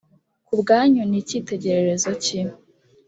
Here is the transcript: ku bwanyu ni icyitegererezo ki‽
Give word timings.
ku 0.45 0.53
bwanyu 0.61 1.01
ni 1.09 1.17
icyitegererezo 1.21 2.09
ki‽ 2.23 2.39